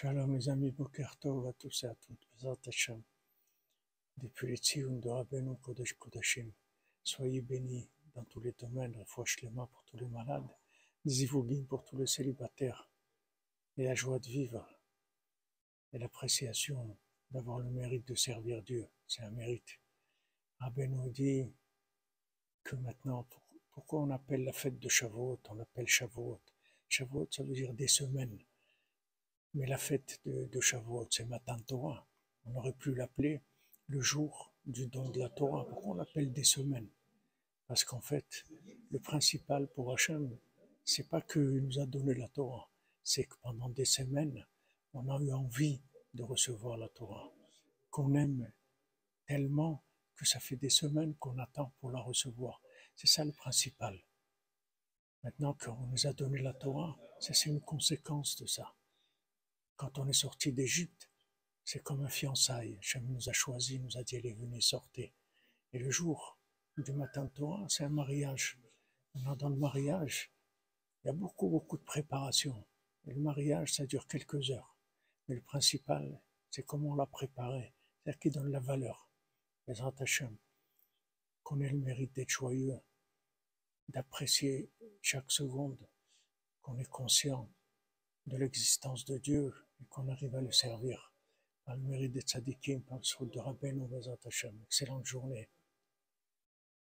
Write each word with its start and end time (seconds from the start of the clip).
Shalom 0.00 0.36
les 0.36 0.48
amis, 0.48 0.70
Boker 0.70 1.16
Tov 1.18 1.48
à 1.48 1.52
tous 1.54 1.82
et 1.82 1.88
à 1.88 1.94
toutes, 1.96 2.24
Bezat 2.32 2.68
Hashem. 2.68 3.02
Depuis 4.18 4.46
les 4.46 4.56
Tzion 4.56 4.96
de 5.00 5.08
Rabbeinu 5.08 5.56
Kodesh 5.56 5.94
Kodashim, 5.94 6.52
soyez 7.02 7.40
bénis 7.40 7.90
dans 8.14 8.22
tous 8.22 8.38
les 8.38 8.52
domaines, 8.52 8.92
Lema 8.92 9.66
pour 9.66 9.82
tous 9.86 9.96
les 9.96 10.06
malades, 10.06 10.46
Zivugim 11.04 11.64
pour 11.64 11.82
tous 11.84 11.96
les 11.96 12.06
célibataires, 12.06 12.88
et 13.76 13.82
la 13.82 13.96
joie 13.96 14.20
de 14.20 14.28
vivre, 14.28 14.64
et 15.92 15.98
l'appréciation 15.98 16.96
d'avoir 17.32 17.58
le 17.58 17.68
mérite 17.68 18.06
de 18.06 18.14
servir 18.14 18.62
Dieu, 18.62 18.86
c'est 19.08 19.22
un 19.22 19.32
mérite. 19.32 19.80
Rabbeinu 20.60 21.10
dit 21.10 21.52
que 22.62 22.76
maintenant, 22.76 23.26
pourquoi 23.72 24.02
on 24.02 24.10
appelle 24.10 24.44
la 24.44 24.52
fête 24.52 24.78
de 24.78 24.88
Shavuot, 24.88 25.40
on 25.48 25.58
appelle 25.58 25.88
Shavuot. 25.88 26.40
Shavuot, 26.88 27.26
ça 27.32 27.42
veut 27.42 27.54
dire 27.54 27.74
des 27.74 27.88
semaines. 27.88 28.38
Mais 29.54 29.66
la 29.66 29.78
fête 29.78 30.20
de, 30.26 30.60
Shavuot, 30.60 31.08
c'est 31.10 31.24
Matan 31.24 31.58
Torah. 31.60 32.06
On 32.44 32.54
aurait 32.56 32.72
pu 32.72 32.94
l'appeler 32.94 33.40
le 33.86 34.00
jour 34.00 34.52
du 34.66 34.86
don 34.86 35.08
de 35.10 35.20
la 35.20 35.30
Torah. 35.30 35.66
Pourquoi 35.68 35.92
on 35.92 35.94
l'appelle 35.94 36.32
des 36.32 36.44
semaines? 36.44 36.88
Parce 37.66 37.84
qu'en 37.84 38.00
fait, 38.00 38.44
le 38.90 38.98
principal 38.98 39.68
pour 39.68 39.92
Hachem, 39.92 40.36
c'est 40.84 41.08
pas 41.08 41.20
qu'il 41.20 41.60
nous 41.60 41.78
a 41.78 41.86
donné 41.86 42.14
la 42.14 42.28
Torah, 42.28 42.70
c'est 43.02 43.24
que 43.24 43.34
pendant 43.42 43.68
des 43.68 43.84
semaines, 43.84 44.46
on 44.94 45.08
a 45.08 45.20
eu 45.20 45.32
envie 45.32 45.80
de 46.14 46.22
recevoir 46.22 46.76
la 46.78 46.88
Torah, 46.88 47.30
qu'on 47.90 48.14
aime 48.14 48.50
tellement 49.26 49.82
que 50.16 50.26
ça 50.26 50.40
fait 50.40 50.56
des 50.56 50.70
semaines 50.70 51.14
qu'on 51.16 51.38
attend 51.38 51.72
pour 51.80 51.90
la 51.90 52.00
recevoir. 52.00 52.62
C'est 52.96 53.06
ça 53.06 53.24
le 53.24 53.32
principal. 53.32 54.02
Maintenant 55.22 55.54
qu'on 55.54 55.86
nous 55.86 56.06
a 56.06 56.12
donné 56.12 56.40
la 56.40 56.54
Torah, 56.54 56.98
c'est 57.20 57.46
une 57.46 57.60
conséquence 57.60 58.36
de 58.36 58.46
ça. 58.46 58.74
Quand 59.78 59.96
on 59.98 60.08
est 60.08 60.12
sorti 60.12 60.52
d'Égypte, 60.52 61.08
c'est 61.64 61.84
comme 61.84 62.04
un 62.04 62.08
fiançailles. 62.08 62.76
Hachem 62.78 63.06
nous 63.06 63.28
a 63.28 63.32
choisi, 63.32 63.78
nous 63.78 63.96
a 63.96 64.02
dit 64.02 64.16
allez, 64.16 64.32
venez, 64.32 64.60
sortez. 64.60 65.14
Et 65.72 65.78
le 65.78 65.88
jour 65.88 66.36
du 66.76 66.92
matin 66.92 67.26
de 67.26 67.30
Torah, 67.30 67.64
c'est 67.68 67.84
un 67.84 67.88
mariage. 67.88 68.58
dans 69.14 69.48
le 69.48 69.54
mariage, 69.54 70.32
il 71.02 71.06
y 71.06 71.10
a 71.10 71.12
beaucoup, 71.12 71.48
beaucoup 71.48 71.78
de 71.78 71.84
préparation. 71.84 72.66
Et 73.06 73.14
le 73.14 73.20
mariage, 73.20 73.72
ça 73.74 73.86
dure 73.86 74.08
quelques 74.08 74.50
heures. 74.50 74.76
Mais 75.28 75.36
le 75.36 75.42
principal, 75.42 76.20
c'est 76.50 76.64
comment 76.64 76.90
on 76.90 76.94
l'a 76.96 77.06
préparé. 77.06 77.72
C'est-à-dire 78.02 78.18
qui 78.18 78.30
donne 78.30 78.50
la 78.50 78.60
valeur. 78.60 79.08
Les 79.68 79.80
Hachem. 79.80 80.36
Qu'on 81.44 81.60
ait 81.60 81.70
le 81.70 81.78
mérite 81.78 82.12
d'être 82.14 82.30
joyeux, 82.30 82.80
d'apprécier 83.90 84.72
chaque 85.02 85.30
seconde, 85.30 85.88
qu'on 86.62 86.78
est 86.78 86.88
conscient 86.88 87.48
de 88.26 88.36
l'existence 88.36 89.04
de 89.04 89.18
Dieu 89.18 89.54
et 89.80 89.84
qu'on 89.86 90.08
arrive 90.08 90.34
à 90.34 90.40
le 90.40 90.52
servir. 90.52 91.12
Par 91.64 91.76
le 91.76 91.82
mérite 91.82 92.12
des 92.12 92.22
tzadikim, 92.22 92.82
par 92.82 92.98
le 92.98 93.26
de 93.26 93.38
Rabbeinu 93.38 93.86
Bezat 93.86 94.16
Hashem. 94.24 94.58
Excellente 94.64 95.04
journée. 95.04 95.48